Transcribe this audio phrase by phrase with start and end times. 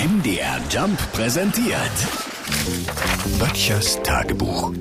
[0.00, 1.76] MDR Jump präsentiert.
[3.38, 4.72] Böttchers Tagebuch.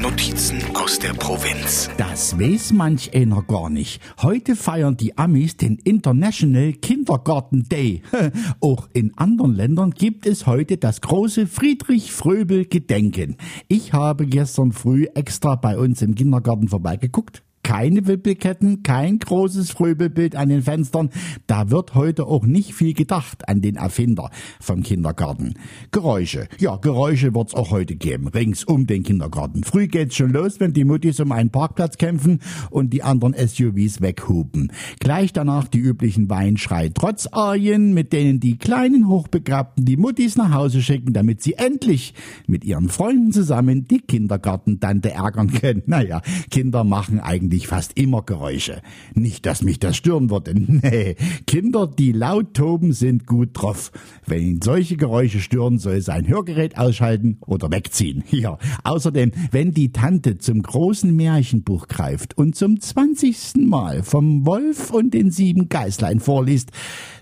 [0.00, 1.90] Notizen aus der Provinz.
[1.96, 4.00] Das weiß manch einer gar nicht.
[4.22, 8.02] Heute feiern die Amis den International Kindergarten Day.
[8.60, 13.38] Auch in anderen Ländern gibt es heute das große Friedrich Fröbel Gedenken.
[13.66, 20.36] Ich habe gestern früh extra bei uns im Kindergarten vorbeigeguckt keine Wippelketten, kein großes Fröbelbild
[20.36, 21.10] an den Fenstern.
[21.48, 24.30] Da wird heute auch nicht viel gedacht an den Erfinder
[24.60, 25.54] vom Kindergarten.
[25.90, 26.46] Geräusche.
[26.60, 29.64] Ja, Geräusche wird's auch heute geben, rings um den Kindergarten.
[29.64, 32.38] Früh geht's schon los, wenn die Muttis um einen Parkplatz kämpfen
[32.70, 34.70] und die anderen SUVs weghupen.
[35.00, 40.52] Gleich danach die üblichen Weinschrei trotz Arien, mit denen die kleinen Hochbegabten die Muttis nach
[40.52, 42.14] Hause schicken, damit sie endlich
[42.46, 45.82] mit ihren Freunden zusammen die Kindergartentante ärgern können.
[45.96, 48.82] Naja, Kinder machen eigentlich eigentlich fast immer Geräusche.
[49.14, 50.54] Nicht, dass mich das stören würde.
[50.86, 53.92] Nee, Kinder, die laut toben, sind gut drauf.
[54.26, 58.24] Wenn ihn solche Geräusche stören, soll sein Hörgerät ausschalten oder wegziehen.
[58.36, 64.90] Ja, außerdem, wenn die Tante zum großen Märchenbuch greift und zum zwanzigsten Mal vom Wolf
[64.90, 66.70] und den sieben Geißlein vorliest,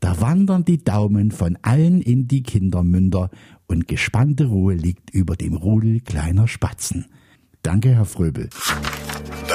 [0.00, 3.30] da wandern die Daumen von allen in die Kindermünder
[3.66, 7.06] und gespannte Ruhe liegt über dem Rudel kleiner Spatzen.
[7.62, 8.50] Danke, Herr Fröbel.